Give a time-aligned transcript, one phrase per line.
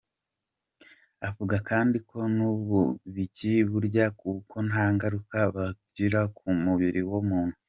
[1.27, 7.55] Avuga kandi ko n’ubuki baburya kuko nta ngaruka bwagira ku mubiri w’umuntu.